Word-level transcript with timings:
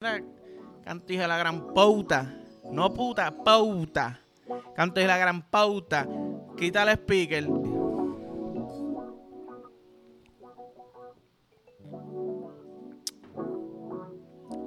Canto 0.00 1.12
de 1.12 1.28
la 1.28 1.36
gran 1.36 1.74
pauta. 1.74 2.34
No 2.72 2.94
puta, 2.94 3.30
pauta. 3.44 4.18
Canto 4.74 4.98
de 4.98 5.06
la 5.06 5.18
gran 5.18 5.42
pauta. 5.42 6.08
Quita 6.56 6.84
el 6.84 6.88
speaker. 6.96 7.46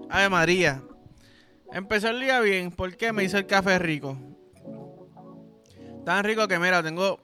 Ay, 0.07 0.29
María. 0.29 0.83
Empezó 1.71 2.09
el 2.09 2.19
día 2.19 2.39
bien. 2.39 2.69
¿Por 2.69 2.95
qué 2.95 3.11
me 3.11 3.23
hizo 3.23 3.39
el 3.39 3.47
café 3.47 3.79
rico? 3.79 4.15
Tan 6.05 6.23
rico 6.25 6.47
que, 6.47 6.59
mira, 6.59 6.83
tengo. 6.83 7.19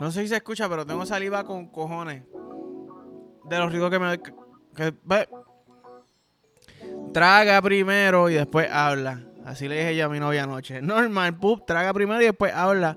No 0.00 0.10
sé 0.10 0.22
si 0.22 0.28
se 0.28 0.36
escucha, 0.36 0.66
pero 0.66 0.86
tengo 0.86 1.04
saliva 1.04 1.44
con 1.44 1.66
cojones. 1.66 2.24
De 3.44 3.58
los 3.58 3.70
ricos 3.70 3.90
que 3.90 3.98
me. 3.98 4.18
Que, 4.74 4.94
Traga 7.12 7.60
primero 7.60 8.30
y 8.30 8.34
después 8.34 8.68
habla. 8.70 9.22
Así 9.44 9.68
le 9.68 9.76
dije 9.76 9.96
yo 9.96 10.06
a 10.06 10.08
mi 10.08 10.20
novia 10.20 10.44
anoche. 10.44 10.80
Normal, 10.80 11.36
pup, 11.36 11.66
traga 11.66 11.92
primero 11.92 12.22
y 12.22 12.26
después 12.26 12.54
habla. 12.54 12.96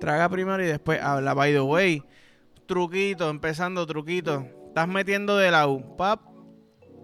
Traga 0.00 0.28
primero 0.28 0.62
y 0.62 0.66
después 0.66 1.00
habla. 1.02 1.34
By 1.34 1.52
the 1.52 1.60
way, 1.60 2.02
truquito, 2.66 3.28
empezando 3.28 3.86
truquito. 3.86 4.46
Estás 4.68 4.88
metiendo 4.88 5.36
de 5.36 5.50
la 5.50 5.68
U, 5.68 5.96
pap. 5.96 6.20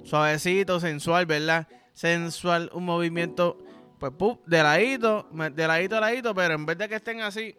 Suavecito, 0.05 0.81
sensual, 0.81 1.27
¿verdad? 1.27 1.69
Sensual, 1.93 2.71
un 2.73 2.85
movimiento, 2.85 3.59
pues, 3.99 4.13
pup, 4.13 4.47
de 4.47 4.63
ladito, 4.63 5.29
de 5.33 5.67
ladito 5.67 5.97
a 5.97 6.01
ladito, 6.01 6.35
pero 6.35 6.55
en 6.55 6.65
vez 6.65 6.79
de 6.79 6.89
que 6.89 6.95
estén 6.95 7.21
así, 7.21 7.55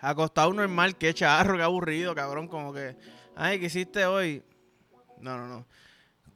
acostado 0.00 0.52
normal, 0.52 0.96
que 0.96 1.12
charro, 1.12 1.56
que 1.56 1.62
aburrido, 1.62 2.14
cabrón, 2.14 2.46
como 2.46 2.72
que, 2.72 2.96
ay, 3.34 3.58
¿qué 3.58 3.66
hiciste 3.66 4.06
hoy? 4.06 4.44
No, 5.18 5.36
no, 5.38 5.48
no. 5.48 5.66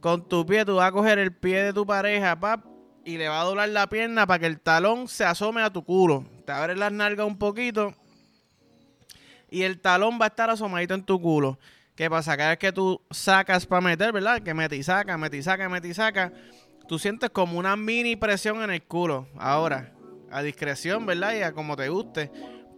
Con 0.05 0.29
tu 0.29 0.45
pie 0.45 0.67
tú 0.67 0.75
vas 0.75 0.89
a 0.89 0.93
coger 0.93 1.19
el 1.19 1.33
pie 1.33 1.65
de 1.65 1.73
tu 1.73 1.87
pareja, 1.87 2.39
pap, 2.39 2.63
y 3.07 3.17
le 3.17 3.27
va 3.27 3.41
a 3.41 3.45
doblar 3.45 3.71
la 3.71 3.89
pierna 3.89 4.27
para 4.27 4.39
que 4.39 4.45
el 4.45 4.61
talón 4.61 5.09
se 5.09 5.25
asome 5.25 5.63
a 5.63 5.73
tu 5.73 5.83
culo. 5.83 6.27
Te 6.45 6.53
abres 6.53 6.77
las 6.77 6.93
nalgas 6.93 7.27
un 7.27 7.39
poquito 7.39 7.95
y 9.51 9.63
el 9.63 9.81
talón 9.81 10.19
va 10.21 10.27
a 10.27 10.29
estar 10.29 10.51
asomadito 10.51 10.93
en 10.93 11.05
tu 11.05 11.19
culo. 11.19 11.59
¿Qué 11.95 12.11
pasa? 12.11 12.37
Cada 12.37 12.51
vez 12.51 12.59
que 12.59 12.71
tú 12.71 13.01
sacas 13.11 13.65
para 13.65 13.81
meter, 13.81 14.13
¿verdad? 14.13 14.43
Que 14.43 14.53
mete 14.53 14.77
y 14.77 14.83
saca, 14.83 15.17
mete 15.17 15.39
y 15.39 15.43
saca, 15.43 15.71
mete 15.71 15.89
y 15.89 15.95
saca, 15.95 16.35
tú 16.87 16.99
sientes 16.99 17.31
como 17.31 17.59
una 17.59 17.75
mini 17.75 18.15
presión 18.15 18.63
en 18.63 18.73
el 18.73 18.83
culo. 18.83 19.27
Ahora, 19.39 19.95
a 20.31 20.43
discreción, 20.43 21.07
¿verdad? 21.07 21.33
Y 21.35 21.41
a 21.41 21.53
como 21.53 21.77
te 21.77 21.89
guste. 21.89 22.31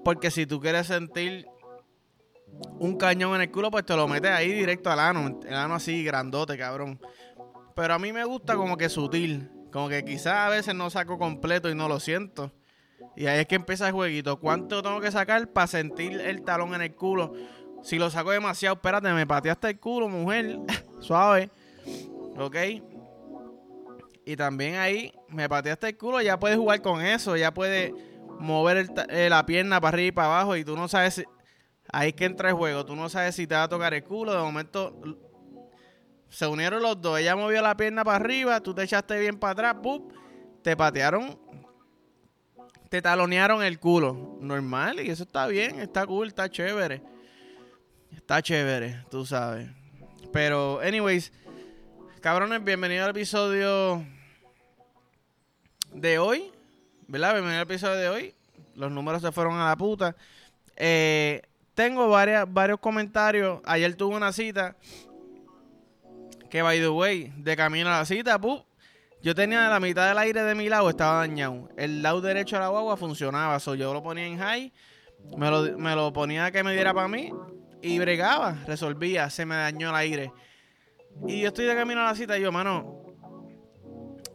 Porque 0.04 0.30
si 0.30 0.46
tú 0.46 0.60
quieres 0.60 0.86
sentir 0.86 1.48
un 2.78 2.96
cañón 2.96 3.34
en 3.34 3.42
el 3.42 3.50
culo, 3.50 3.70
pues 3.70 3.84
te 3.84 3.96
lo 3.96 4.06
metes 4.08 4.30
ahí 4.30 4.52
directo 4.52 4.90
al 4.90 5.00
ano. 5.00 5.40
El 5.46 5.54
ano 5.54 5.74
así 5.74 6.04
grandote, 6.04 6.56
cabrón. 6.58 7.00
Pero 7.74 7.94
a 7.94 7.98
mí 7.98 8.12
me 8.12 8.24
gusta 8.24 8.56
como 8.56 8.76
que 8.76 8.88
sutil. 8.88 9.50
Como 9.72 9.88
que 9.88 10.04
quizás 10.04 10.34
a 10.34 10.48
veces 10.48 10.74
no 10.74 10.88
saco 10.90 11.18
completo 11.18 11.70
y 11.70 11.74
no 11.74 11.88
lo 11.88 12.00
siento. 12.00 12.52
Y 13.16 13.26
ahí 13.26 13.40
es 13.40 13.46
que 13.46 13.56
empieza 13.56 13.86
el 13.86 13.92
jueguito. 13.92 14.38
¿Cuánto 14.38 14.82
tengo 14.82 15.00
que 15.00 15.10
sacar 15.10 15.48
para 15.48 15.66
sentir 15.66 16.20
el 16.20 16.42
talón 16.42 16.74
en 16.74 16.82
el 16.82 16.94
culo? 16.94 17.32
Si 17.82 17.98
lo 17.98 18.10
saco 18.10 18.30
demasiado, 18.30 18.76
espérate, 18.76 19.12
me 19.12 19.26
pateaste 19.26 19.68
el 19.68 19.78
culo, 19.78 20.08
mujer. 20.08 20.58
Suave. 21.00 21.50
¿Ok? 22.38 22.56
Y 24.24 24.36
también 24.36 24.76
ahí 24.76 25.12
me 25.28 25.48
pateaste 25.48 25.88
el 25.88 25.96
culo, 25.96 26.20
ya 26.20 26.38
puedes 26.38 26.58
jugar 26.58 26.82
con 26.82 27.00
eso, 27.00 27.36
ya 27.36 27.54
puedes 27.54 27.92
mover 28.40 28.90
eh, 29.08 29.28
la 29.30 29.46
pierna 29.46 29.80
para 29.80 29.94
arriba 29.94 30.08
y 30.08 30.12
para 30.12 30.28
abajo 30.28 30.56
y 30.56 30.64
tú 30.64 30.76
no 30.76 30.88
sabes 30.88 31.14
si, 31.14 31.24
Ahí 31.92 32.08
es 32.08 32.14
que 32.14 32.24
entra 32.24 32.50
el 32.50 32.54
juego. 32.54 32.84
Tú 32.84 32.96
no 32.96 33.08
sabes 33.08 33.34
si 33.34 33.46
te 33.46 33.54
va 33.54 33.64
a 33.64 33.68
tocar 33.68 33.94
el 33.94 34.02
culo. 34.04 34.32
De 34.32 34.38
momento 34.38 35.00
se 36.28 36.46
unieron 36.46 36.82
los 36.82 37.00
dos. 37.00 37.18
Ella 37.18 37.36
movió 37.36 37.62
la 37.62 37.76
pierna 37.76 38.04
para 38.04 38.16
arriba. 38.16 38.60
Tú 38.60 38.74
te 38.74 38.82
echaste 38.82 39.18
bien 39.18 39.38
para 39.38 39.52
atrás. 39.52 39.76
¡pum! 39.82 40.08
Te 40.62 40.76
patearon. 40.76 41.38
Te 42.88 43.00
talonearon 43.00 43.62
el 43.62 43.78
culo. 43.78 44.38
Normal. 44.40 45.00
Y 45.00 45.10
eso 45.10 45.22
está 45.24 45.46
bien. 45.46 45.80
Está 45.80 46.06
cool. 46.06 46.28
Está 46.28 46.50
chévere. 46.50 47.02
Está 48.14 48.42
chévere. 48.42 49.04
Tú 49.10 49.24
sabes. 49.24 49.68
Pero, 50.32 50.80
anyways. 50.80 51.32
Cabrones, 52.20 52.64
bienvenido 52.64 53.04
al 53.04 53.10
episodio 53.10 54.04
de 55.92 56.18
hoy. 56.18 56.50
¿Verdad? 57.06 57.34
Bienvenido 57.34 57.60
al 57.60 57.70
episodio 57.70 57.94
de 57.94 58.08
hoy. 58.08 58.34
Los 58.74 58.90
números 58.90 59.22
se 59.22 59.30
fueron 59.30 59.54
a 59.54 59.68
la 59.68 59.76
puta. 59.76 60.16
Eh, 60.76 61.40
tengo 61.76 62.08
varias, 62.08 62.52
varios 62.52 62.80
comentarios. 62.80 63.60
Ayer 63.64 63.94
tuve 63.94 64.16
una 64.16 64.32
cita. 64.32 64.74
Que, 66.50 66.62
by 66.62 66.80
the 66.80 66.88
way, 66.88 67.32
de 67.36 67.54
camino 67.54 67.88
a 67.88 67.98
la 67.98 68.04
cita, 68.04 68.40
yo 69.22 69.34
tenía 69.34 69.68
la 69.68 69.78
mitad 69.78 70.08
del 70.08 70.16
aire 70.18 70.42
de 70.42 70.54
mi 70.54 70.68
lado, 70.68 70.88
estaba 70.88 71.18
dañado. 71.18 71.68
El 71.76 72.02
lado 72.02 72.20
derecho 72.20 72.56
de 72.56 72.62
la 72.62 72.68
guagua 72.68 72.96
funcionaba. 72.96 73.60
So, 73.60 73.74
yo 73.74 73.92
lo 73.92 74.02
ponía 74.02 74.26
en 74.26 74.38
high, 74.38 74.72
me 75.36 75.50
lo, 75.50 75.78
me 75.78 75.94
lo 75.94 76.12
ponía 76.12 76.50
que 76.50 76.64
me 76.64 76.72
diera 76.72 76.94
para 76.94 77.08
mí 77.08 77.30
y 77.82 77.98
bregaba, 77.98 78.56
resolvía, 78.66 79.28
se 79.28 79.44
me 79.44 79.56
dañó 79.56 79.90
el 79.90 79.96
aire. 79.96 80.32
Y 81.26 81.42
yo 81.42 81.48
estoy 81.48 81.66
de 81.66 81.74
camino 81.74 82.00
a 82.00 82.04
la 82.04 82.14
cita 82.14 82.38
y 82.38 82.42
yo, 82.42 82.52
mano, 82.52 83.02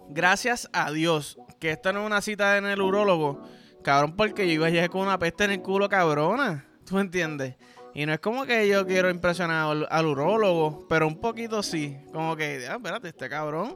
gracias 0.10 0.70
a 0.74 0.92
Dios 0.92 1.40
que 1.60 1.72
esta 1.72 1.92
no 1.92 2.02
es 2.02 2.06
una 2.06 2.22
cita 2.22 2.58
en 2.58 2.66
el 2.66 2.82
urólogo, 2.82 3.42
cabrón, 3.84 4.16
porque 4.16 4.46
yo 4.46 4.54
iba 4.54 4.68
a 4.68 4.70
llegar 4.70 4.90
con 4.90 5.02
una 5.02 5.18
peste 5.18 5.46
en 5.46 5.52
el 5.52 5.62
culo, 5.62 5.90
cabrona. 5.90 6.71
¿Tú 6.86 7.00
entiendes? 7.00 7.56
Y 7.94 8.06
no 8.06 8.14
es 8.14 8.20
como 8.20 8.46
que 8.46 8.68
yo 8.68 8.86
quiero 8.86 9.10
impresionar 9.10 9.86
al, 9.90 10.06
urólogo, 10.06 10.86
pero 10.88 11.08
un 11.08 11.20
poquito 11.20 11.62
sí. 11.62 11.98
Como 12.14 12.36
que, 12.36 12.66
ah, 12.70 12.76
espérate, 12.76 13.10
este 13.10 13.30
cabrón 13.30 13.76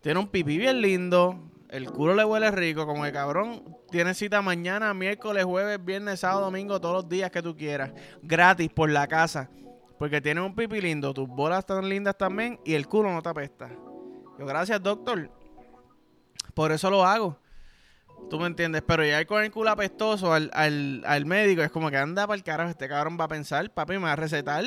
tiene 0.00 0.20
un 0.20 0.28
pipí 0.28 0.58
bien 0.58 0.82
lindo, 0.82 1.50
el 1.70 1.90
culo 1.90 2.14
le 2.14 2.24
huele 2.24 2.50
rico, 2.50 2.86
como 2.86 3.06
el 3.06 3.12
cabrón 3.12 3.64
tiene 3.90 4.12
cita 4.12 4.42
mañana, 4.42 4.92
miércoles, 4.92 5.44
jueves, 5.44 5.82
viernes, 5.82 6.20
sábado, 6.20 6.42
domingo, 6.42 6.80
todos 6.80 6.94
los 6.94 7.08
días 7.08 7.30
que 7.30 7.42
tú 7.42 7.56
quieras, 7.56 7.92
gratis 8.22 8.68
por 8.68 8.90
la 8.90 9.06
casa. 9.06 9.48
Porque 9.98 10.20
tiene 10.20 10.42
un 10.42 10.54
pipí 10.54 10.80
lindo, 10.80 11.14
tus 11.14 11.28
bolas 11.28 11.60
están 11.60 11.88
lindas 11.88 12.18
también 12.18 12.60
y 12.64 12.74
el 12.74 12.86
culo 12.86 13.10
no 13.12 13.22
te 13.22 13.28
apesta. 13.30 13.70
Yo, 14.38 14.44
gracias, 14.44 14.82
doctor. 14.82 15.30
Por 16.52 16.72
eso 16.72 16.90
lo 16.90 17.04
hago. 17.04 17.38
Tú 18.30 18.40
me 18.40 18.46
entiendes, 18.46 18.82
pero 18.86 19.04
ya 19.04 19.24
con 19.26 19.44
el 19.44 19.50
culo 19.50 19.70
apestoso 19.70 20.32
al, 20.32 20.50
al, 20.52 21.26
médico 21.26 21.62
es 21.62 21.70
como 21.70 21.90
que 21.90 21.96
anda 21.96 22.26
para 22.26 22.36
el 22.36 22.42
carajo, 22.42 22.70
este 22.70 22.88
cabrón 22.88 23.18
va 23.20 23.24
a 23.24 23.28
pensar, 23.28 23.70
papi, 23.70 23.94
me 23.94 24.04
va 24.04 24.12
a 24.12 24.16
recetar 24.16 24.64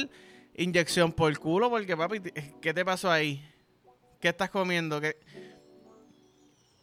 inyección 0.56 1.12
por 1.12 1.32
el 1.32 1.40
culo, 1.40 1.70
porque 1.70 1.98
papi, 1.98 2.22
¿qué 2.62 2.74
te 2.74 2.86
pasó 2.86 3.12
ahí? 3.12 3.44
¿Qué 4.20 4.30
estás 4.30 4.50
comiendo? 4.50 5.02
¿Qué... 5.02 5.18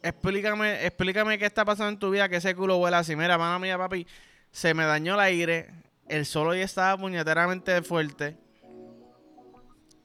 Explícame, 0.01 0.85
explícame 0.85 1.37
qué 1.39 1.45
está 1.45 1.65
pasando 1.65 1.89
en 1.89 1.99
tu 1.99 2.11
vida 2.11 2.29
que 2.29 2.35
ese 2.35 2.53
culo 2.55 2.77
huele 2.77 2.97
así. 2.97 3.15
Mira, 3.15 3.37
mamá 3.37 3.57
mía, 3.57 3.77
papi, 3.77 4.05
se 4.51 4.73
me 4.73 4.83
dañó 4.85 5.15
el 5.15 5.21
aire, 5.21 5.69
el 6.07 6.25
solo 6.25 6.53
ya 6.53 6.63
estaba 6.63 6.97
puñeteramente 6.97 7.81
fuerte. 7.81 8.37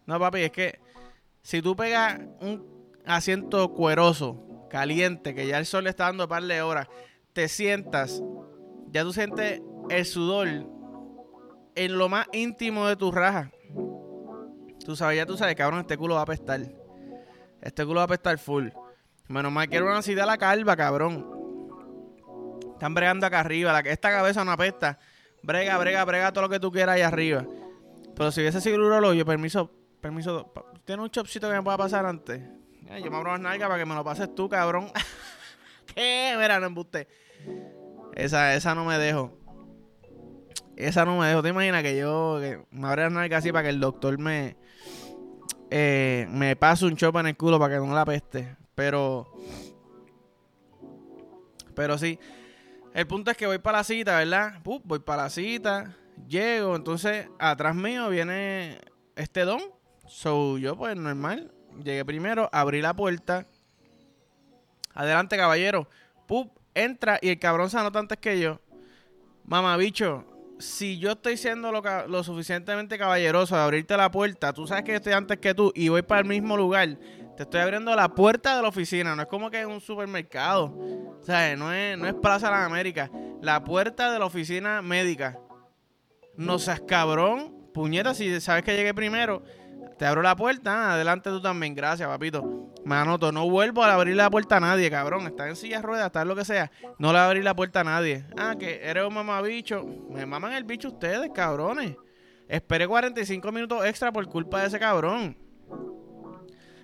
No, 0.07 0.19
papi, 0.19 0.43
es 0.43 0.51
que 0.51 0.81
si 1.43 1.61
tú 1.61 1.77
pegas 1.77 2.21
un 2.41 2.95
asiento 3.05 3.73
cueroso 3.73 4.50
caliente, 4.71 5.35
que 5.35 5.47
ya 5.47 5.59
el 5.59 5.67
sol 5.67 5.85
le 5.85 5.91
está 5.91 6.05
dando 6.05 6.27
par 6.27 6.43
de 6.43 6.63
horas, 6.63 6.89
te 7.35 7.49
sientas, 7.49 8.23
ya 8.91 9.03
tú 9.03 9.13
sientes 9.13 9.61
el 9.91 10.07
sudor 10.07 10.49
en 11.75 11.99
lo 11.99 12.09
más 12.09 12.27
íntimo 12.33 12.87
de 12.87 12.97
tu 12.97 13.13
raja. 13.13 13.51
Tú 14.85 14.97
sabes, 14.97 15.19
ya 15.19 15.27
tú 15.27 15.37
sabes, 15.37 15.55
cabrón, 15.55 15.81
este 15.81 15.99
culo 15.99 16.15
va 16.15 16.21
a 16.21 16.25
apestar. 16.25 16.61
Este 17.61 17.85
culo 17.85 17.97
va 17.97 18.03
a 18.03 18.05
apestar 18.07 18.39
full. 18.39 18.69
Menos 19.29 19.53
mal 19.53 19.69
que 19.69 19.77
era 19.77 19.85
una 19.85 20.03
ciudad 20.03 20.25
a 20.25 20.27
la 20.27 20.39
calva, 20.39 20.77
cabrón. 20.77 21.27
Están 22.73 22.95
bregando 22.95 23.27
acá 23.27 23.41
arriba. 23.41 23.73
La, 23.73 23.81
esta 23.81 24.11
cabeza 24.11 24.45
no 24.45 24.53
apesta. 24.53 24.99
Brega, 25.43 25.77
brega, 25.79 26.05
brega 26.05 26.33
todo 26.33 26.43
lo 26.43 26.49
que 26.49 26.59
tú 26.59 26.73
quieras 26.73 26.97
ahí 26.97 27.03
arriba. 27.03 27.47
Pero 28.17 28.33
si 28.33 28.41
hubiese 28.41 28.61
sido 28.61 28.77
el 28.77 28.83
urologio, 28.83 29.25
permiso, 29.25 29.71
permiso. 30.01 30.53
¿Tiene 30.85 31.03
un 31.03 31.11
chopcito 31.11 31.49
que 31.49 31.55
me 31.55 31.63
pueda 31.63 31.77
pasar 31.77 32.07
antes? 32.07 32.43
Yo 32.99 33.11
me 33.11 33.17
abro 33.17 33.33
las 33.33 33.41
nalgas 33.41 33.69
para 33.69 33.79
que 33.79 33.87
me 33.87 33.95
lo 33.95 34.05
pases 34.05 34.35
tú, 34.35 34.49
cabrón. 34.49 34.91
¿Qué? 35.95 36.35
Mira, 36.39 36.59
no 36.61 36.67
embuste. 36.67 37.09
Esa, 38.15 38.55
esa 38.55 38.75
no 38.75 38.85
me 38.85 38.99
dejo. 38.99 39.39
Esa 40.77 41.05
no 41.05 41.19
me 41.19 41.27
dejo. 41.29 41.43
¿Te 41.43 41.51
imaginas 41.51 41.83
que 41.83 41.97
yo 41.97 42.41
me 42.71 42.89
abro 42.89 43.03
las 43.03 43.13
nalgas 43.13 43.39
así 43.39 43.53
para 43.53 43.65
que 43.65 43.71
el 43.71 43.81
doctor 43.81 44.19
me 44.19 44.57
eh, 45.71 46.27
me 46.31 46.57
pase 46.57 46.85
un 46.85 46.97
chopa 46.97 47.21
en 47.21 47.29
el 47.29 47.37
culo 47.37 47.59
para 47.59 47.75
que 47.75 47.87
no 47.87 47.95
la 47.95 48.05
peste? 48.05 48.57
Pero 48.75 49.33
pero 51.75 51.97
sí. 51.99 52.19
El 52.93 53.07
punto 53.07 53.31
es 53.31 53.37
que 53.37 53.47
voy 53.47 53.59
para 53.59 53.79
la 53.79 53.85
cita, 53.85 54.19
¿verdad? 54.19 54.61
voy 54.63 54.99
para 54.99 55.25
la 55.25 55.31
cita, 55.31 55.97
llego, 56.27 56.75
entonces 56.75 57.29
atrás 57.39 57.75
mío 57.77 58.09
viene 58.09 58.81
este 59.15 59.45
don. 59.45 59.61
So 60.09 60.59
yo 60.59 60.77
pues 60.77 60.97
normal, 60.97 61.53
Llegué 61.83 62.05
primero, 62.05 62.49
abrí 62.53 62.81
la 62.83 62.95
puerta. 62.95 63.47
Adelante, 64.95 65.37
caballero. 65.37 65.89
Pup, 66.27 66.51
entra 66.75 67.19
y 67.23 67.29
el 67.29 67.39
cabrón 67.39 67.71
se 67.71 67.79
anota 67.79 67.99
antes 67.99 68.19
que 68.19 68.39
yo. 68.41 68.61
Mamá, 69.45 69.77
bicho, 69.77 70.25
si 70.61 70.99
yo 70.99 71.13
estoy 71.13 71.37
siendo 71.37 71.73
lo, 71.73 72.23
suficientemente 72.23 72.99
caballeroso 72.99 73.57
de 73.57 73.63
abrirte 73.63 73.97
la 73.97 74.11
puerta, 74.11 74.53
tú 74.53 74.67
sabes 74.67 74.85
que 74.85 74.93
yo 74.93 74.97
estoy 74.97 75.13
antes 75.13 75.39
que 75.39 75.55
tú 75.55 75.73
y 75.75 75.89
voy 75.89 76.03
para 76.03 76.21
el 76.21 76.27
mismo 76.27 76.57
lugar, 76.57 76.97
Te 77.37 77.45
estoy 77.45 77.61
abriendo 77.61 77.97
la 77.97 78.11
puerta 78.11 78.57
de 78.57 78.63
la 78.63 78.69
oficina. 78.69 79.17
No 79.17 79.23
es 79.23 79.29
como 79.29 79.51
que 79.51 79.61
es 79.61 79.67
un 79.67 79.81
supermercado. 79.81 80.67
O 81.21 81.23
sea, 81.23 81.57
no 81.57 81.73
es, 81.73 81.97
no 81.97 82.07
es 82.07 82.15
Plaza 82.15 82.47
de 82.49 82.53
las 82.53 82.67
Américas. 82.67 83.11
La 83.41 83.65
puerta 83.65 84.13
de 84.13 84.19
la 84.19 84.27
oficina 84.27 84.83
médica. 84.83 85.39
No 86.37 86.59
seas 86.59 86.81
cabrón. 86.81 87.57
Puñeta, 87.73 88.13
si 88.13 88.41
sabes 88.41 88.63
que 88.63 88.77
llegué 88.77 88.93
primero, 88.93 89.43
te 90.01 90.07
abro 90.07 90.23
la 90.23 90.35
puerta. 90.35 90.73
Ah, 90.73 90.95
adelante 90.95 91.29
tú 91.29 91.43
también. 91.43 91.75
Gracias, 91.75 92.09
papito. 92.09 92.73
Me 92.87 92.95
anoto. 92.95 93.33
No 93.33 93.51
vuelvo 93.51 93.85
a 93.85 93.93
abrir 93.93 94.17
la 94.17 94.31
puerta 94.31 94.57
a 94.57 94.61
nadie, 94.61 94.91
cabrón. 94.91 95.27
Está 95.27 95.47
en 95.47 95.57
silla 95.57 95.77
de 95.77 95.83
ruedas, 95.83 96.07
está 96.07 96.25
lo 96.25 96.35
que 96.35 96.47
sea. 96.47 96.71
No 96.99 97.09
le 97.09 97.19
voy 97.19 97.19
a 97.19 97.27
abrir 97.27 97.45
la 97.45 97.55
puerta 97.55 97.81
a 97.81 97.85
nadie. 97.85 98.25
Ah, 98.35 98.55
que 98.59 98.81
eres 98.83 99.05
un 99.05 99.13
mamabicho. 99.13 99.85
Me 100.09 100.25
maman 100.25 100.55
el 100.55 100.65
bicho 100.65 100.89
ustedes, 100.89 101.29
cabrones. 101.35 101.97
Esperé 102.49 102.89
45 102.89 103.53
minutos 103.53 103.85
extra 103.85 104.11
por 104.11 104.27
culpa 104.27 104.63
de 104.63 104.69
ese 104.69 104.79
cabrón. 104.79 105.37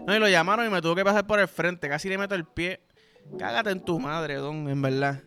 No, 0.07 0.15
y 0.15 0.19
lo 0.19 0.29
llamaron 0.29 0.67
y 0.67 0.69
me 0.69 0.83
tuvo 0.83 0.95
que 0.95 1.03
pasar 1.03 1.27
por 1.27 1.41
el 1.41 1.49
frente. 1.49 1.89
Casi 1.89 2.11
le 2.11 2.19
meto 2.19 2.35
el 2.35 2.45
pie. 2.45 2.83
Cágate 3.39 3.71
en 3.71 3.81
tu 3.83 3.99
madre, 3.99 4.35
don, 4.35 4.69
en 4.69 4.83
verdad. 4.83 5.23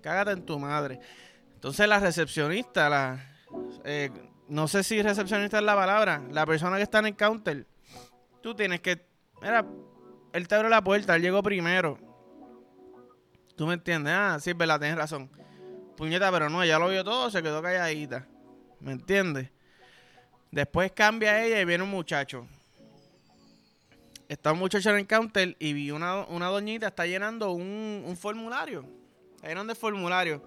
Cágate 0.00 0.30
en 0.30 0.46
tu 0.46 0.60
madre. 0.60 1.00
Entonces 1.54 1.88
la 1.88 1.98
recepcionista, 1.98 2.88
la... 2.88 3.18
Eh, 3.84 4.12
no 4.52 4.68
sé 4.68 4.82
si 4.82 5.00
recepcionista 5.00 5.56
es 5.56 5.64
la 5.64 5.74
palabra. 5.74 6.22
La 6.30 6.44
persona 6.44 6.76
que 6.76 6.82
está 6.82 6.98
en 6.98 7.06
el 7.06 7.16
counter. 7.16 7.66
Tú 8.42 8.54
tienes 8.54 8.82
que... 8.82 9.02
Mira, 9.40 9.64
él 10.34 10.46
te 10.46 10.54
abrió 10.54 10.68
la 10.68 10.84
puerta, 10.84 11.16
él 11.16 11.22
llegó 11.22 11.42
primero. 11.42 11.98
¿Tú 13.56 13.66
me 13.66 13.72
entiendes? 13.72 14.12
Ah, 14.14 14.36
sí, 14.38 14.52
verdad, 14.52 14.78
tienes 14.78 14.98
razón. 14.98 15.30
Puñeta, 15.96 16.30
pero 16.30 16.50
no, 16.50 16.62
ya 16.66 16.78
lo 16.78 16.90
vio 16.90 17.02
todo, 17.02 17.30
se 17.30 17.42
quedó 17.42 17.62
calladita. 17.62 18.28
¿Me 18.80 18.92
entiendes? 18.92 19.50
Después 20.50 20.92
cambia 20.92 21.42
ella 21.42 21.58
y 21.58 21.64
viene 21.64 21.84
un 21.84 21.90
muchacho. 21.90 22.46
Está 24.28 24.52
un 24.52 24.58
muchacho 24.58 24.90
en 24.90 24.96
el 24.96 25.06
counter 25.06 25.56
y 25.60 25.72
vi 25.72 25.92
una, 25.92 26.26
una 26.26 26.48
doñita 26.48 26.88
está 26.88 27.06
llenando 27.06 27.52
un, 27.52 28.04
un 28.06 28.16
formulario. 28.18 28.84
Está 29.36 29.48
llenando 29.48 29.72
el 29.72 29.78
formulario. 29.78 30.42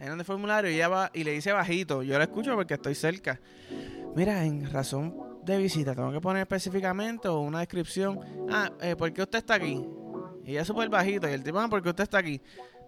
Está 0.00 0.06
llenando 0.06 0.22
el 0.22 0.26
formulario 0.26 0.70
y 0.70 0.76
ella 0.76 0.88
va 0.88 1.10
y 1.12 1.24
le 1.24 1.32
dice 1.32 1.52
bajito. 1.52 2.02
Yo 2.02 2.16
la 2.16 2.24
escucho 2.24 2.54
porque 2.54 2.72
estoy 2.72 2.94
cerca. 2.94 3.38
Mira, 4.16 4.46
en 4.46 4.72
razón 4.72 5.14
de 5.44 5.58
visita, 5.58 5.94
tengo 5.94 6.10
que 6.10 6.22
poner 6.22 6.40
específicamente 6.40 7.28
o 7.28 7.40
una 7.40 7.58
descripción. 7.58 8.18
Ah, 8.50 8.72
eh, 8.80 8.96
¿por 8.96 9.12
qué 9.12 9.20
usted 9.20 9.40
está 9.40 9.56
aquí? 9.56 9.86
Y 10.46 10.52
ella 10.52 10.64
súper 10.64 10.88
bajito. 10.88 11.28
Y 11.28 11.32
el 11.32 11.44
tipo, 11.44 11.58
ah, 11.58 11.68
¿por 11.68 11.82
qué 11.82 11.90
usted 11.90 12.04
está 12.04 12.16
aquí? 12.16 12.40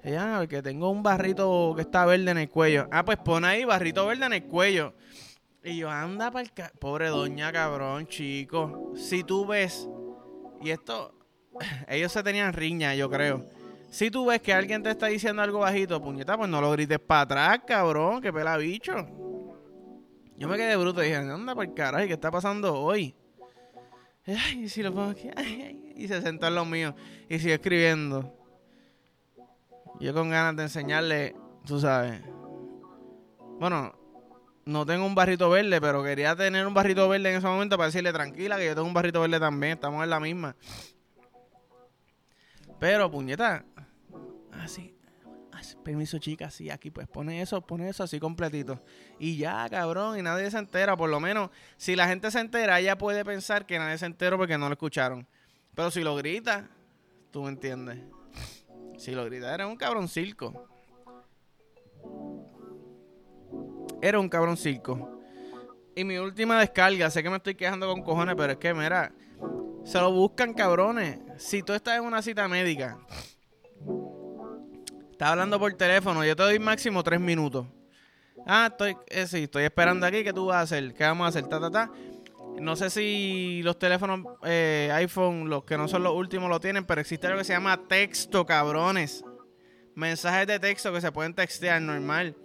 Ella, 0.02 0.36
porque 0.38 0.62
tengo 0.62 0.88
un 0.88 1.02
barrito 1.02 1.74
que 1.76 1.82
está 1.82 2.06
verde 2.06 2.30
en 2.30 2.38
el 2.38 2.48
cuello. 2.48 2.88
Ah, 2.90 3.04
pues 3.04 3.18
pone 3.18 3.46
ahí 3.46 3.66
barrito 3.66 4.06
verde 4.06 4.24
en 4.24 4.32
el 4.32 4.44
cuello. 4.44 4.94
Y 5.62 5.76
yo, 5.76 5.90
anda 5.90 6.30
para 6.30 6.46
el... 6.46 6.78
Pobre 6.78 7.08
doña, 7.08 7.52
cabrón, 7.52 8.06
chico. 8.06 8.94
Si 8.96 9.22
tú 9.22 9.44
ves... 9.44 9.86
Y 10.62 10.70
esto... 10.70 11.14
Ellos 11.88 12.10
se 12.10 12.22
tenían 12.22 12.54
riña, 12.54 12.94
yo 12.94 13.10
creo. 13.10 13.46
Si 13.92 14.10
tú 14.10 14.24
ves 14.24 14.40
que 14.40 14.54
alguien 14.54 14.82
te 14.82 14.88
está 14.88 15.08
diciendo 15.08 15.42
algo 15.42 15.58
bajito, 15.58 16.02
puñeta, 16.02 16.38
pues 16.38 16.48
no 16.48 16.62
lo 16.62 16.70
grites 16.70 16.98
para 16.98 17.20
atrás, 17.20 17.60
cabrón. 17.66 18.22
Que 18.22 18.32
pela 18.32 18.56
bicho. 18.56 18.94
Yo 20.38 20.48
me 20.48 20.56
quedé 20.56 20.76
bruto 20.76 21.02
y 21.02 21.08
dije, 21.08 21.18
anda 21.18 21.52
el 21.52 21.74
carajo, 21.74 22.06
¿qué 22.06 22.14
está 22.14 22.30
pasando 22.30 22.74
hoy? 22.74 23.14
Ay, 24.26 24.66
si 24.70 24.82
lo 24.82 24.94
pongo 24.94 25.10
aquí. 25.10 25.28
Y 25.94 26.08
se 26.08 26.22
sentó 26.22 26.46
en 26.46 26.54
lo 26.54 26.64
mío. 26.64 26.96
Y 27.28 27.38
sigue 27.38 27.52
escribiendo. 27.52 28.34
Yo 30.00 30.14
con 30.14 30.30
ganas 30.30 30.56
de 30.56 30.62
enseñarle, 30.62 31.36
tú 31.66 31.78
sabes. 31.78 32.22
Bueno, 33.60 33.94
no 34.64 34.86
tengo 34.86 35.04
un 35.04 35.14
barrito 35.14 35.50
verde, 35.50 35.82
pero 35.82 36.02
quería 36.02 36.34
tener 36.34 36.66
un 36.66 36.72
barrito 36.72 37.10
verde 37.10 37.30
en 37.30 37.36
ese 37.36 37.46
momento 37.46 37.76
para 37.76 37.88
decirle 37.88 38.10
tranquila 38.10 38.56
que 38.56 38.64
yo 38.64 38.74
tengo 38.74 38.88
un 38.88 38.94
barrito 38.94 39.20
verde 39.20 39.38
también, 39.38 39.74
estamos 39.74 40.02
en 40.02 40.08
la 40.08 40.18
misma. 40.18 40.56
Pero, 42.78 43.10
puñeta, 43.10 43.64
así, 44.52 44.92
permiso 45.82 46.18
chica, 46.18 46.50
sí, 46.50 46.70
aquí 46.70 46.90
pues 46.90 47.06
pone 47.08 47.40
eso, 47.42 47.60
pone 47.60 47.88
eso 47.88 48.02
así 48.02 48.18
completito. 48.18 48.80
Y 49.18 49.36
ya, 49.36 49.68
cabrón, 49.68 50.18
y 50.18 50.22
nadie 50.22 50.50
se 50.50 50.58
entera, 50.58 50.96
por 50.96 51.10
lo 51.10 51.20
menos, 51.20 51.50
si 51.76 51.96
la 51.96 52.08
gente 52.08 52.30
se 52.30 52.40
entera, 52.40 52.80
ella 52.80 52.98
puede 52.98 53.24
pensar 53.24 53.66
que 53.66 53.78
nadie 53.78 53.98
se 53.98 54.06
enteró 54.06 54.38
porque 54.38 54.58
no 54.58 54.68
lo 54.68 54.72
escucharon. 54.72 55.26
Pero 55.74 55.90
si 55.90 56.02
lo 56.02 56.14
grita, 56.16 56.68
tú 57.30 57.42
me 57.44 57.50
entiendes. 57.50 57.98
Si 58.98 59.12
lo 59.12 59.24
grita, 59.24 59.54
era 59.54 59.66
un 59.66 59.76
cabrón 59.76 60.08
circo. 60.08 60.68
Era 64.00 64.18
un 64.18 64.28
cabrón 64.28 64.56
circo. 64.56 65.20
Y 65.94 66.04
mi 66.04 66.18
última 66.18 66.58
descarga, 66.58 67.10
sé 67.10 67.22
que 67.22 67.30
me 67.30 67.36
estoy 67.36 67.54
quejando 67.54 67.86
con 67.86 68.02
cojones, 68.02 68.34
pero 68.36 68.52
es 68.52 68.58
que, 68.58 68.74
mira, 68.74 69.12
se 69.84 69.98
lo 69.98 70.12
buscan 70.12 70.54
cabrones. 70.54 71.20
Si 71.42 71.60
tú 71.62 71.72
estás 71.74 71.98
en 71.98 72.04
una 72.04 72.22
cita 72.22 72.46
médica, 72.46 72.96
estás 75.10 75.28
hablando 75.28 75.58
por 75.58 75.72
teléfono, 75.74 76.24
yo 76.24 76.36
te 76.36 76.42
doy 76.44 76.58
máximo 76.60 77.02
tres 77.02 77.18
minutos. 77.20 77.66
Ah, 78.46 78.68
estoy, 78.70 78.96
eh, 79.08 79.26
sí, 79.26 79.42
estoy 79.42 79.64
esperando 79.64 80.06
aquí, 80.06 80.22
¿qué 80.22 80.32
tú 80.32 80.46
vas 80.46 80.56
a 80.58 80.60
hacer? 80.60 80.94
¿Qué 80.94 81.02
vamos 81.02 81.26
a 81.26 81.28
hacer? 81.28 81.48
Ta, 81.48 81.60
ta, 81.60 81.70
ta. 81.70 81.90
No 82.60 82.76
sé 82.76 82.90
si 82.90 83.60
los 83.64 83.76
teléfonos 83.76 84.20
eh, 84.44 84.90
iPhone, 84.94 85.50
los 85.50 85.64
que 85.64 85.76
no 85.76 85.88
son 85.88 86.04
los 86.04 86.14
últimos, 86.14 86.48
lo 86.48 86.60
tienen, 86.60 86.86
pero 86.86 87.00
existe 87.00 87.26
algo 87.26 87.40
que 87.40 87.44
se 87.44 87.54
llama 87.54 87.88
texto, 87.88 88.46
cabrones. 88.46 89.24
Mensajes 89.96 90.46
de 90.46 90.60
texto 90.60 90.92
que 90.92 91.00
se 91.00 91.10
pueden 91.10 91.34
textear 91.34 91.82
normal. 91.82 92.36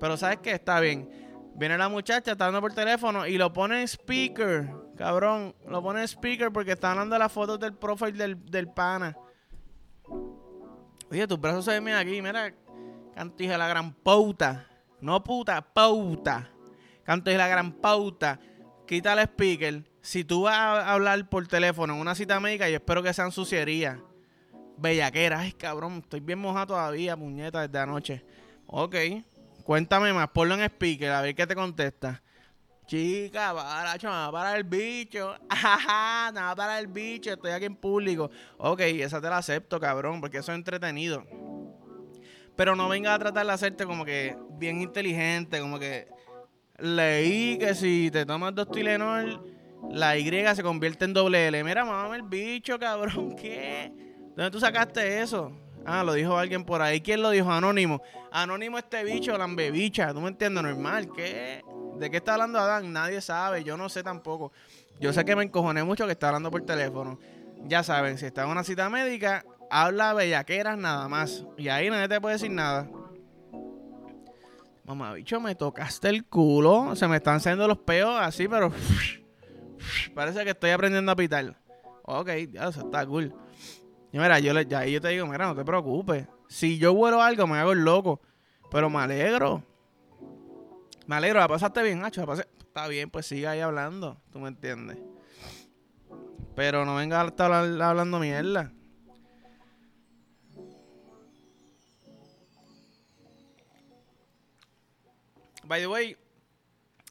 Pero 0.00 0.16
¿sabes 0.16 0.38
qué? 0.42 0.52
Está 0.52 0.80
bien. 0.80 1.19
Viene 1.54 1.76
la 1.76 1.88
muchacha, 1.88 2.32
está 2.32 2.46
dando 2.46 2.60
por 2.60 2.72
teléfono 2.72 3.26
y 3.26 3.36
lo 3.36 3.52
pone 3.52 3.80
en 3.80 3.88
speaker. 3.88 4.70
Cabrón, 4.96 5.54
lo 5.68 5.82
pone 5.82 6.00
en 6.00 6.08
speaker 6.08 6.50
porque 6.50 6.72
está 6.72 6.92
hablando 6.92 7.18
las 7.18 7.30
fotos 7.30 7.60
del 7.60 7.74
profile 7.74 8.12
del, 8.12 8.44
del 8.46 8.68
pana. 8.68 9.16
Oye, 11.10 11.26
tus 11.26 11.40
brazos 11.40 11.64
se 11.64 11.72
ven 11.72 11.84
bien 11.84 11.96
aquí. 11.96 12.22
Mira, 12.22 12.54
canto 13.14 13.36
de 13.36 13.58
la 13.58 13.68
gran 13.68 13.92
pauta. 13.92 14.66
No 15.00 15.22
puta, 15.22 15.60
pauta. 15.60 16.50
Canto 17.04 17.30
de 17.30 17.36
la 17.36 17.48
gran 17.48 17.72
pauta 17.72 18.38
quita 18.90 19.12
el 19.12 19.20
speaker. 19.20 19.84
Si 20.00 20.24
tú 20.24 20.42
vas 20.42 20.56
a 20.56 20.92
hablar 20.92 21.28
por 21.28 21.46
teléfono 21.46 21.94
en 21.94 22.00
una 22.00 22.16
cita 22.16 22.40
médica, 22.40 22.68
yo 22.68 22.76
espero 22.76 23.04
que 23.04 23.14
sean 23.14 23.30
suciería. 23.30 24.02
Bellaquera. 24.76 25.38
Ay, 25.38 25.52
cabrón, 25.52 26.00
estoy 26.02 26.18
bien 26.18 26.40
mojado 26.40 26.68
todavía, 26.68 27.16
puñeta, 27.16 27.60
desde 27.68 27.78
anoche. 27.78 28.24
Ok, 28.66 28.96
cuéntame 29.70 30.12
más, 30.12 30.28
ponlo 30.30 30.56
en 30.56 30.62
speaker, 30.62 31.12
a 31.12 31.22
ver 31.22 31.32
qué 31.32 31.46
te 31.46 31.54
contesta. 31.54 32.20
Chica, 32.88 33.54
para, 33.54 33.96
chama, 33.98 34.32
para 34.32 34.56
el 34.56 34.64
bicho. 34.64 35.32
Ajá, 35.48 36.32
nada 36.32 36.56
para 36.56 36.80
el 36.80 36.88
bicho, 36.88 37.32
estoy 37.32 37.52
aquí 37.52 37.66
en 37.66 37.76
público. 37.76 38.32
Ok, 38.58 38.80
esa 38.80 39.20
te 39.20 39.28
la 39.28 39.38
acepto, 39.38 39.78
cabrón, 39.78 40.20
porque 40.20 40.38
eso 40.38 40.50
es 40.50 40.58
entretenido. 40.58 41.24
Pero 42.56 42.74
no 42.74 42.88
venga 42.88 43.14
a 43.14 43.18
tratar 43.20 43.46
de 43.46 43.52
hacerte 43.52 43.86
como 43.86 44.04
que 44.04 44.36
bien 44.58 44.80
inteligente, 44.82 45.60
como 45.60 45.78
que 45.78 46.08
leí 46.80 47.56
que 47.56 47.76
si 47.76 48.10
te 48.10 48.26
tomas 48.26 48.52
dos 48.56 48.72
Tilenol, 48.72 49.40
la 49.88 50.18
Y 50.18 50.28
se 50.52 50.64
convierte 50.64 51.04
en 51.04 51.12
doble 51.12 51.46
L. 51.46 51.62
Mira, 51.62 51.84
mamá, 51.84 52.16
el 52.16 52.22
bicho, 52.22 52.76
cabrón, 52.80 53.36
¿qué? 53.36 53.92
¿Dónde 54.34 54.50
tú 54.50 54.58
sacaste 54.58 55.22
eso? 55.22 55.52
Ah, 55.84 56.04
lo 56.04 56.14
dijo 56.14 56.36
alguien 56.36 56.64
por 56.64 56.82
ahí. 56.82 57.00
¿Quién 57.00 57.22
lo 57.22 57.30
dijo? 57.30 57.50
Anónimo. 57.50 58.02
Anónimo 58.30 58.78
este 58.78 59.02
bicho, 59.04 59.36
lambebicha. 59.36 60.12
¿Tú 60.12 60.20
me 60.20 60.28
entiendes? 60.28 60.62
Normal. 60.62 61.10
¿Qué? 61.14 61.62
¿De 61.98 62.10
qué 62.10 62.18
está 62.18 62.34
hablando 62.34 62.58
Adán? 62.58 62.92
Nadie 62.92 63.20
sabe. 63.20 63.64
Yo 63.64 63.76
no 63.76 63.88
sé 63.88 64.02
tampoco. 64.02 64.52
Yo 65.00 65.12
sé 65.12 65.24
que 65.24 65.34
me 65.34 65.42
encojoné 65.42 65.82
mucho 65.82 66.06
que 66.06 66.12
está 66.12 66.28
hablando 66.28 66.50
por 66.50 66.62
teléfono. 66.62 67.18
Ya 67.64 67.82
saben, 67.82 68.18
si 68.18 68.26
está 68.26 68.44
en 68.44 68.50
una 68.50 68.64
cita 68.64 68.88
médica, 68.88 69.44
habla 69.70 70.14
bellaqueras 70.14 70.78
nada 70.78 71.08
más. 71.08 71.44
Y 71.56 71.68
ahí 71.68 71.90
nadie 71.90 72.08
te 72.08 72.20
puede 72.20 72.34
decir 72.34 72.50
nada. 72.50 72.88
Mamá, 74.84 75.12
bicho, 75.14 75.40
me 75.40 75.54
tocaste 75.54 76.08
el 76.08 76.24
culo. 76.24 76.96
Se 76.96 77.06
me 77.06 77.16
están 77.16 77.40
saliendo 77.40 77.68
los 77.68 77.78
peos 77.78 78.18
así, 78.20 78.48
pero. 78.48 78.72
Parece 80.14 80.44
que 80.44 80.50
estoy 80.50 80.70
aprendiendo 80.70 81.12
a 81.12 81.16
pitar. 81.16 81.56
Ok, 82.02 82.28
ya, 82.50 82.68
eso 82.68 82.80
está 82.80 83.06
cool. 83.06 83.32
Y 84.12 84.18
mira, 84.18 84.38
yo, 84.40 84.58
ya, 84.62 84.84
yo 84.84 85.00
te 85.00 85.08
digo, 85.08 85.26
mira, 85.26 85.46
no 85.46 85.54
te 85.54 85.64
preocupes. 85.64 86.26
Si 86.48 86.78
yo 86.78 86.94
vuelo 86.94 87.22
algo, 87.22 87.46
me 87.46 87.58
hago 87.58 87.72
el 87.72 87.84
loco. 87.84 88.20
Pero 88.70 88.90
me 88.90 88.98
alegro. 88.98 89.62
Me 91.06 91.16
alegro, 91.16 91.40
la 91.40 91.48
pasaste 91.48 91.82
bien, 91.82 92.00
Nacho. 92.00 92.26
Está 92.32 92.88
bien, 92.88 93.10
pues 93.10 93.26
siga 93.26 93.52
ahí 93.52 93.60
hablando. 93.60 94.20
¿Tú 94.32 94.38
me 94.38 94.48
entiendes? 94.48 94.98
Pero 96.54 96.84
no 96.84 96.96
venga 96.96 97.20
a 97.20 97.26
estar 97.26 97.52
hablando 97.52 98.18
mierda. 98.18 98.72
By 105.64 105.80
the 105.80 105.86
way, 105.86 106.16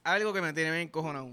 algo 0.03 0.33
que 0.33 0.41
me 0.41 0.51
tiene 0.51 0.71
bien 0.71 0.89
cojonado. 0.89 1.29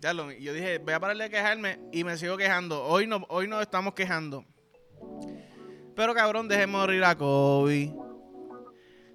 Ya 0.00 0.14
lo, 0.14 0.30
yo 0.30 0.52
dije, 0.52 0.78
voy 0.78 0.94
a 0.94 1.00
parar 1.00 1.16
de 1.16 1.28
quejarme 1.28 1.80
y 1.92 2.04
me 2.04 2.16
sigo 2.16 2.36
quejando. 2.36 2.84
Hoy 2.84 3.08
no, 3.08 3.26
hoy 3.28 3.48
no 3.48 3.60
estamos 3.60 3.94
quejando. 3.94 4.44
Pero 5.94 6.14
cabrón, 6.14 6.48
dejen 6.48 6.70
morir 6.70 7.04
a 7.04 7.16
Kobe. 7.16 7.92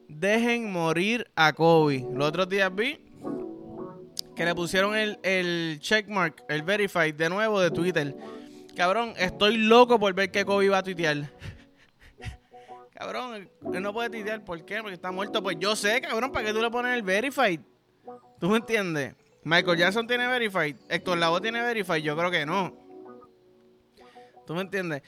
Dejen 0.08 0.72
morir 0.72 1.30
a 1.36 1.54
Kobe. 1.54 2.06
Los 2.14 2.28
otros 2.28 2.50
días 2.50 2.74
vi 2.74 3.00
que 4.36 4.46
le 4.46 4.54
pusieron 4.54 4.96
el, 4.96 5.18
el 5.24 5.80
checkmark, 5.80 6.44
el 6.50 6.62
verify 6.62 7.12
de 7.12 7.30
nuevo 7.30 7.60
de 7.60 7.72
Twitter. 7.72 8.16
Cabrón, 8.76 9.14
estoy 9.18 9.58
loco 9.58 9.98
por 10.00 10.14
ver 10.14 10.32
que 10.32 10.44
Kobe 10.44 10.70
va 10.70 10.80
a 10.80 10.84
tuitear. 10.84 11.18
cabrón, 12.94 13.50
él 13.74 13.82
no 13.82 13.94
puede 13.94 14.10
tuitear. 14.10 14.44
¿Por 14.44 14.64
qué? 14.66 14.82
Porque 14.82 14.96
está 14.96 15.12
muerto. 15.12 15.42
Pues 15.42 15.58
yo 15.60 15.76
sé, 15.76 16.02
cabrón, 16.02 16.32
¿para 16.32 16.46
qué 16.46 16.54
tú 16.54 16.62
le 16.62 16.70
pones 16.70 16.94
el 16.94 17.02
verify? 17.02 17.60
¿Tú 18.40 18.50
me 18.50 18.58
entiendes? 18.58 19.16
Michael 19.44 19.78
Jackson 19.78 20.08
tiene 20.08 20.28
verify. 20.28 20.76
Héctor 20.90 21.18
Lavoe 21.18 21.40
tiene 21.40 21.62
verify. 21.62 22.02
Yo 22.02 22.18
creo 22.18 22.32
que 22.32 22.46
no. 22.46 22.76
¿Tú 24.46 24.54
me 24.54 24.62
entiendes? 24.62 25.02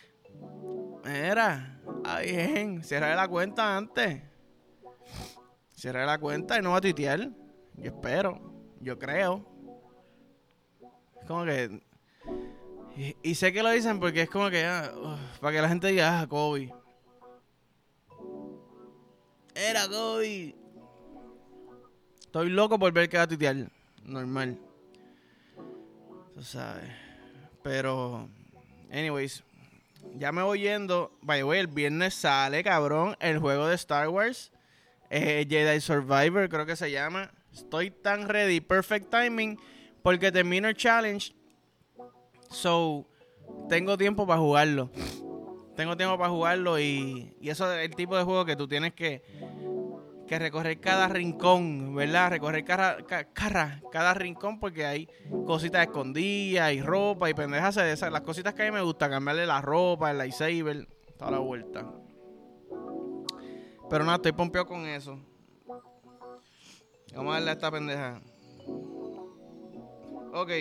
Mira, 1.08 1.80
ahí 2.04 2.36
bien, 2.36 2.84
cierra 2.84 3.16
la 3.16 3.30
cuenta 3.30 3.78
antes. 3.78 4.22
Cierra 5.74 6.06
la 6.06 6.18
cuenta 6.18 6.60
y 6.60 6.62
no 6.62 6.72
va 6.72 6.78
a 6.78 6.82
tuitear. 6.82 7.30
Yo 7.76 7.86
espero. 7.86 8.42
Yo 8.82 9.00
creo. 9.00 9.46
Es 11.22 11.26
como 11.26 11.46
que. 11.46 11.82
Y, 13.24 13.36
sé 13.36 13.54
que 13.54 13.64
lo 13.64 13.70
dicen 13.70 14.02
porque 14.02 14.24
es 14.24 14.30
como 14.30 14.50
que. 14.50 14.66
Ah, 14.66 14.92
para 15.40 15.56
que 15.56 15.62
la 15.62 15.70
gente 15.70 15.88
diga, 15.88 16.20
ah, 16.20 16.28
Kobe. 16.28 16.74
Era 19.56 19.88
Kobe. 19.88 20.56
Estoy 22.20 22.50
loco 22.50 22.78
por 22.78 22.92
ver 22.92 23.08
que 23.08 23.16
va 23.16 23.24
a 23.24 23.28
tuitear. 23.28 23.72
Normal. 24.04 24.60
Tú 26.36 26.44
sabes. 26.44 26.92
Pero. 27.64 28.28
Anyways. 28.92 29.47
Ya 30.16 30.32
me 30.32 30.42
voy 30.42 30.62
yendo. 30.62 31.18
By 31.22 31.40
the 31.40 31.44
way, 31.44 31.60
el 31.60 31.68
viernes 31.68 32.14
sale, 32.14 32.64
cabrón, 32.64 33.16
el 33.20 33.40
juego 33.40 33.68
de 33.68 33.76
Star 33.76 34.10
Wars. 34.10 34.52
Eh, 35.10 35.46
Jedi 35.50 35.80
Survivor, 35.80 36.50
creo 36.50 36.66
que 36.66 36.76
se 36.76 36.92
llama. 36.92 37.32
Estoy 37.54 37.92
tan 37.92 38.28
ready, 38.28 38.60
perfect 38.60 39.10
timing, 39.10 39.60
porque 40.02 40.32
termino 40.32 40.68
el 40.68 40.76
challenge. 40.76 41.34
So, 42.50 43.08
tengo 43.70 43.98
tiempo 43.98 44.28
para 44.28 44.40
jugarlo. 44.40 44.90
Tengo 45.76 45.96
tiempo 45.96 46.18
para 46.18 46.30
jugarlo 46.30 46.80
y, 46.80 47.36
y 47.40 47.50
eso 47.50 47.72
es 47.72 47.86
el 47.86 47.96
tipo 47.96 48.18
de 48.18 48.24
juego 48.24 48.46
que 48.46 48.56
tú 48.56 48.68
tienes 48.68 48.94
que, 48.94 49.22
que 50.28 50.38
recorrer 50.38 50.80
cada 50.80 51.08
rincón, 51.08 51.96
¿verdad? 51.96 52.30
Recorrer 52.30 52.64
cada, 52.64 52.98
cada, 53.34 53.82
cada 53.92 54.14
rincón 54.14 54.60
porque 54.60 54.86
hay 54.86 55.10
cositas 55.46 55.82
escondidas 55.88 56.74
y 56.74 56.82
ropa 56.82 57.30
y 57.30 57.34
pendejas 57.34 57.76
de 57.76 57.92
esas. 57.92 58.12
Las 58.12 58.22
cositas 58.22 58.54
que 58.54 58.64
a 58.64 58.66
mí 58.66 58.72
me 58.72 58.82
gusta, 58.82 59.10
cambiarle 59.10 59.46
la 59.48 59.62
ropa, 59.62 60.12
el 60.12 60.18
lightsaber, 60.20 60.88
toda 61.18 61.32
la 61.32 61.40
vuelta. 61.40 61.90
Pero 63.90 64.04
nada, 64.04 64.18
estoy 64.18 64.34
pompeado 64.34 64.68
con 64.68 64.86
eso. 64.86 65.18
Vamos 67.16 67.32
a 67.32 67.36
darle 67.36 67.50
a 67.50 67.54
esta 67.54 67.72
pendeja. 67.72 68.22
Ok. 70.34 70.52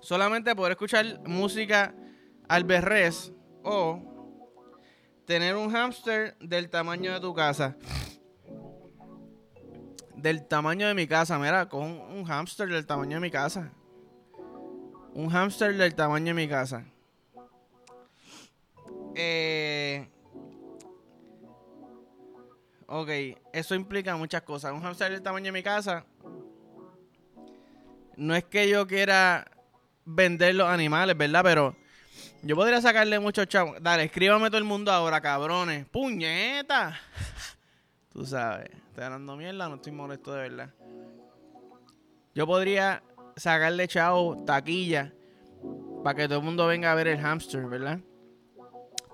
Solamente 0.00 0.54
poder 0.56 0.72
escuchar 0.72 1.20
música 1.26 1.94
al 2.48 2.66
o 3.62 4.14
tener 5.24 5.56
un 5.56 5.70
hámster 5.70 6.36
del 6.38 6.68
tamaño 6.68 7.12
de 7.12 7.20
tu 7.20 7.34
casa. 7.34 7.76
Del 10.24 10.46
tamaño 10.46 10.88
de 10.88 10.94
mi 10.94 11.06
casa, 11.06 11.38
mira, 11.38 11.68
con 11.68 11.82
un 11.82 12.24
hámster 12.24 12.66
del 12.66 12.86
tamaño 12.86 13.16
de 13.16 13.20
mi 13.20 13.30
casa. 13.30 13.70
Un 15.12 15.28
hámster 15.28 15.76
del 15.76 15.94
tamaño 15.94 16.28
de 16.28 16.32
mi 16.32 16.48
casa. 16.48 16.82
Eh, 19.14 20.08
Ok, 22.86 23.10
eso 23.52 23.74
implica 23.74 24.16
muchas 24.16 24.40
cosas. 24.40 24.72
Un 24.72 24.80
hamster 24.80 25.12
del 25.12 25.20
tamaño 25.20 25.44
de 25.44 25.52
mi 25.52 25.62
casa. 25.62 26.06
No 28.16 28.34
es 28.34 28.44
que 28.44 28.66
yo 28.66 28.86
quiera 28.86 29.46
vender 30.06 30.54
los 30.54 30.70
animales, 30.70 31.18
¿verdad? 31.18 31.42
Pero 31.42 31.76
yo 32.40 32.56
podría 32.56 32.80
sacarle 32.80 33.18
muchos 33.18 33.46
chavos. 33.46 33.76
Dale, 33.82 34.04
escríbame 34.04 34.48
todo 34.48 34.56
el 34.56 34.64
mundo 34.64 34.90
ahora, 34.90 35.20
cabrones. 35.20 35.84
¡Puñeta! 35.84 36.98
Tú 38.10 38.24
sabes, 38.24 38.70
estoy 38.94 39.10
dando 39.10 39.36
mierda, 39.36 39.68
no 39.68 39.74
estoy 39.74 39.92
molesto 39.92 40.32
de 40.32 40.48
verdad. 40.48 40.74
Yo 42.34 42.46
podría 42.46 43.02
sacarle 43.36 43.88
chavo 43.88 44.44
taquilla 44.44 45.12
para 46.04 46.16
que 46.16 46.28
todo 46.28 46.38
el 46.38 46.44
mundo 46.44 46.66
venga 46.66 46.92
a 46.92 46.94
ver 46.94 47.08
el 47.08 47.18
hamster, 47.18 47.66
¿verdad? 47.66 47.98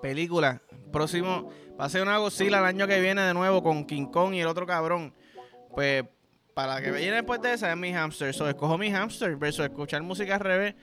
Película. 0.03 0.61
Próximo, 0.93 1.51
Va 1.81 1.87
a 1.87 1.89
ser 1.89 2.03
una 2.03 2.19
Godzilla 2.19 2.59
el 2.59 2.65
año 2.67 2.87
que 2.87 3.01
viene 3.01 3.23
de 3.23 3.33
nuevo 3.33 3.63
con 3.63 3.87
King 3.87 4.05
Kong 4.09 4.35
y 4.35 4.41
el 4.41 4.49
otro 4.49 4.67
cabrón. 4.67 5.15
Pues 5.71 6.05
para 6.53 6.83
que 6.83 6.91
viene 6.91 7.17
después 7.17 7.41
de 7.41 7.55
esa 7.55 7.71
es 7.71 7.77
mi 7.79 7.91
hamster. 7.91 8.35
So, 8.35 8.47
escojo 8.47 8.77
mi 8.77 8.91
hamster 8.91 9.35
versus 9.37 9.65
escuchar 9.65 10.03
música 10.03 10.35
al 10.35 10.41
revés, 10.41 10.75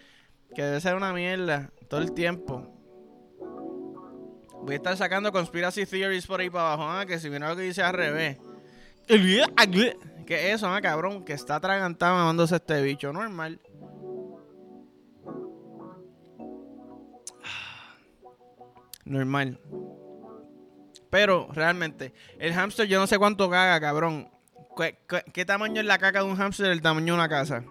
que 0.56 0.64
debe 0.64 0.82
ser 0.82 0.96
una 0.96 1.14
mierda 1.14 1.70
todo 1.88 2.02
el 2.02 2.14
tiempo. 2.14 2.74
Voy 4.64 4.74
a 4.74 4.78
estar 4.78 4.98
sacando 4.98 5.32
conspiracy 5.32 5.86
theories 5.86 6.26
por 6.26 6.40
ahí 6.40 6.50
para 6.50 6.74
abajo. 6.74 6.90
Ah, 6.90 7.06
que 7.06 7.20
si 7.20 7.30
viene 7.30 7.46
algo 7.46 7.58
que 7.58 7.64
dice 7.64 7.84
al 7.84 7.94
revés. 7.94 8.40
¿Qué 9.08 10.50
es 10.50 10.56
eso, 10.56 10.68
ah, 10.68 10.82
cabrón? 10.82 11.24
Que 11.24 11.34
está 11.34 11.56
atragantado 11.56 12.16
mamándose 12.16 12.58
este 12.58 12.82
bicho. 12.82 13.14
Normal. 13.14 13.62
Normal. 19.06 19.60
Pero 21.10 21.48
realmente, 21.54 22.14
el 22.38 22.54
hámster 22.54 22.88
yo 22.88 23.00
no 23.00 23.08
sé 23.08 23.18
cuánto 23.18 23.50
caga, 23.50 23.80
cabrón. 23.80 24.30
¿Qué, 25.34 25.46
tamaño 25.46 25.80
es 25.82 25.88
la 25.88 25.98
caca 25.98 26.20
de 26.20 26.26
un 26.26 26.36
hámster 26.36 26.68
el 26.68 26.82
tamaño 26.82 27.14
de 27.14 27.20
una 27.20 27.30
casa? 27.30 27.64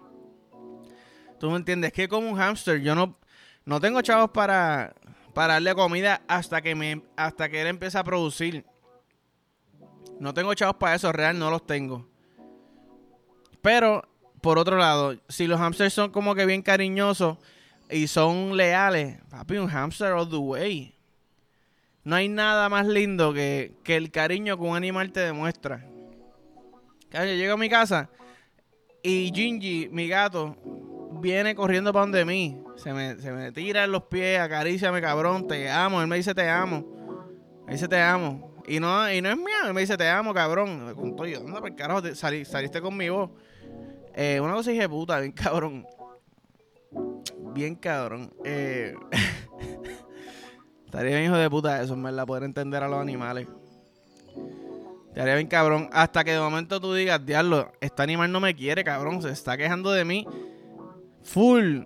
¿Tú 1.38 1.50
me 1.50 1.56
entiendes? 1.56 1.92
Que 1.92 2.08
como 2.08 2.30
un 2.30 2.36
hámster, 2.36 2.80
yo 2.80 2.94
no, 2.94 3.18
no 3.66 3.78
tengo 3.80 4.00
chavos 4.00 4.30
para, 4.30 4.94
para 5.34 5.54
darle 5.54 5.74
comida 5.74 6.22
hasta 6.26 6.62
que, 6.62 6.74
me, 6.74 7.02
hasta 7.16 7.50
que 7.50 7.60
él 7.60 7.66
empiece 7.68 7.98
a 7.98 8.04
producir. 8.04 8.64
No 10.18 10.32
tengo 10.34 10.54
chavos 10.54 10.76
para 10.76 10.94
eso, 10.94 11.12
real 11.12 11.38
no 11.38 11.50
los 11.50 11.66
tengo. 11.66 12.06
Pero, 13.60 14.02
por 14.40 14.58
otro 14.58 14.76
lado, 14.76 15.16
si 15.28 15.46
los 15.46 15.60
hamsters 15.60 15.92
son 15.92 16.10
como 16.10 16.34
que 16.34 16.46
bien 16.46 16.62
cariñosos 16.62 17.38
y 17.90 18.06
son 18.06 18.56
leales, 18.56 19.18
papi, 19.28 19.56
un 19.56 19.68
hamster 19.68 20.12
all 20.12 20.28
the 20.28 20.36
way. 20.36 20.94
No 22.04 22.14
hay 22.14 22.28
nada 22.28 22.68
más 22.68 22.86
lindo 22.86 23.32
que, 23.34 23.74
el 23.84 24.10
cariño 24.10 24.56
que 24.56 24.62
un 24.62 24.76
animal 24.76 25.10
te 25.10 25.20
demuestra. 25.20 25.84
Yo 27.10 27.24
llego 27.24 27.54
a 27.54 27.56
mi 27.56 27.68
casa 27.68 28.08
y 29.02 29.32
Gingy, 29.34 29.88
mi 29.90 30.08
gato, 30.08 30.56
viene 31.20 31.54
corriendo 31.54 31.92
para 31.92 32.02
donde 32.02 32.24
mí. 32.24 32.60
Se 32.76 32.92
me, 32.92 33.16
se 33.16 33.32
me 33.32 33.50
tira 33.52 33.84
en 33.84 33.92
los 33.92 34.04
pies, 34.04 34.38
acaríciame, 34.38 35.00
cabrón, 35.00 35.48
te 35.48 35.68
amo. 35.70 36.00
Él 36.00 36.06
me 36.06 36.16
dice 36.16 36.34
te 36.34 36.48
amo. 36.48 36.84
Me 37.66 37.72
dice 37.72 37.88
te 37.88 38.00
amo. 38.00 38.55
Y 38.66 38.80
no, 38.80 39.12
y 39.12 39.22
no 39.22 39.30
es 39.30 39.38
él 39.66 39.74
me 39.74 39.80
dice 39.80 39.96
te 39.96 40.08
amo, 40.08 40.34
cabrón. 40.34 40.94
Estoy, 41.04 41.34
anda 41.34 41.60
por 41.60 41.74
carajo, 41.76 42.02
saliste 42.14 42.80
conmigo. 42.80 43.34
Eh, 44.14 44.40
una 44.40 44.54
cosa 44.54 44.70
dije 44.70 44.88
puta, 44.88 45.20
bien 45.20 45.32
cabrón. 45.32 45.86
Bien 47.52 47.74
cabrón. 47.76 48.32
Eh. 48.44 48.94
Estaría 50.86 51.16
bien 51.16 51.24
hijo 51.24 51.36
de 51.36 51.50
puta 51.50 51.82
eso, 51.82 51.94
en 51.94 52.02
verdad, 52.02 52.26
poder 52.26 52.44
entender 52.44 52.82
a 52.82 52.88
los 52.88 53.00
animales. 53.00 53.46
Estaría 55.08 55.34
bien 55.34 55.48
cabrón. 55.48 55.88
Hasta 55.92 56.24
que 56.24 56.32
de 56.32 56.40
momento 56.40 56.80
tú 56.80 56.94
digas, 56.94 57.24
diablo, 57.24 57.72
este 57.80 58.02
animal 58.02 58.32
no 58.32 58.40
me 58.40 58.54
quiere, 58.54 58.82
cabrón. 58.82 59.22
Se 59.22 59.30
está 59.30 59.56
quejando 59.56 59.92
de 59.92 60.04
mí. 60.04 60.26
Full. 61.22 61.82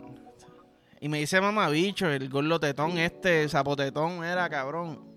Y 1.01 1.09
me 1.09 1.19
dice 1.19 1.41
mamabicho, 1.41 2.09
el 2.09 2.29
gorlotetón 2.29 2.99
este, 2.99 3.43
el 3.43 3.51
zapotetón, 3.51 4.23
era 4.25 4.49
cabrón. 4.49 5.10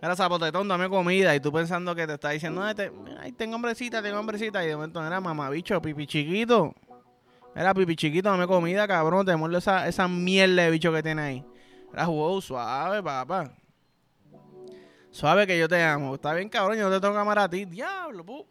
Era 0.00 0.14
zapotetón, 0.14 0.68
dame 0.68 0.88
comida. 0.88 1.34
Y 1.34 1.40
tú 1.40 1.52
pensando 1.52 1.94
que 1.94 2.06
te 2.06 2.14
está 2.14 2.30
diciendo, 2.30 2.62
ay, 2.62 3.32
tengo 3.32 3.56
hombrecita, 3.56 4.02
tengo 4.02 4.18
hombrecita. 4.18 4.64
Y 4.64 4.68
de 4.68 4.76
momento 4.76 5.04
era 5.04 5.20
mamabicho, 5.20 5.80
pipi 5.82 6.06
chiquito. 6.06 6.74
Era 7.54 7.74
pipi 7.74 7.96
chiquito, 7.96 8.30
dame 8.30 8.46
comida, 8.46 8.86
cabrón. 8.86 9.26
Te 9.26 9.34
muerde 9.36 9.58
esa, 9.58 9.88
esa 9.88 10.06
mierda 10.06 10.62
de 10.62 10.70
bicho 10.70 10.92
que 10.92 11.02
tiene 11.02 11.22
ahí. 11.22 11.44
Era 11.92 12.06
wow, 12.06 12.40
suave, 12.40 13.02
papá. 13.02 13.52
Suave 15.10 15.46
que 15.46 15.58
yo 15.58 15.68
te 15.68 15.82
amo. 15.82 16.14
Está 16.14 16.32
bien, 16.34 16.48
cabrón, 16.48 16.78
yo 16.78 16.88
no 16.88 16.94
te 16.94 17.00
tengo 17.00 17.14
cámara 17.14 17.44
a 17.44 17.50
ti. 17.50 17.64
Diablo, 17.64 18.24
pu. 18.24 18.46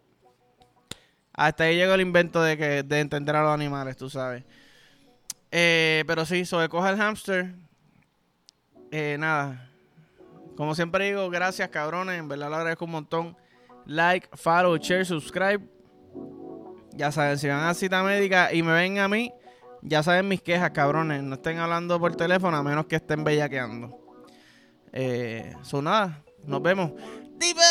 Hasta 1.33 1.65
ahí 1.65 1.75
llegó 1.75 1.93
el 1.93 2.01
invento 2.01 2.41
de 2.41 2.57
que 2.57 2.83
de 2.83 2.99
entender 2.99 3.35
a 3.35 3.43
los 3.43 3.51
animales, 3.51 3.95
tú 3.95 4.09
sabes. 4.09 4.43
Eh, 5.51 6.03
pero 6.07 6.25
sí, 6.25 6.45
sobre 6.45 6.65
el 6.65 6.97
hamster. 6.97 7.53
Eh, 8.91 9.17
nada. 9.19 9.71
Como 10.57 10.73
siempre 10.73 11.05
digo, 11.05 11.29
gracias, 11.29 11.69
cabrones. 11.69 12.17
En 12.19 12.27
verdad 12.27 12.49
lo 12.49 12.55
agradezco 12.55 12.85
un 12.85 12.91
montón. 12.91 13.37
Like, 13.85 14.27
follow, 14.33 14.75
share, 14.77 15.05
subscribe. 15.05 15.63
Ya 16.93 17.11
saben, 17.11 17.37
si 17.37 17.47
van 17.47 17.63
a 17.63 17.73
cita 17.75 18.01
médica 18.01 18.51
y 18.51 18.63
me 18.63 18.73
ven 18.73 18.97
a 18.97 19.07
mí, 19.07 19.31
ya 19.83 20.01
saben 20.01 20.27
mis 20.27 20.41
quejas, 20.41 20.71
cabrones. 20.71 21.21
No 21.21 21.35
estén 21.35 21.59
hablando 21.59 21.99
por 21.99 22.15
teléfono 22.15 22.57
a 22.57 22.63
menos 22.63 22.87
que 22.87 22.95
estén 22.95 23.23
bellaqueando. 23.23 23.97
Eh, 24.91 25.55
nada. 25.83 26.23
Nos 26.43 26.61
vemos. 26.63 26.91
¡Diva! 27.37 27.61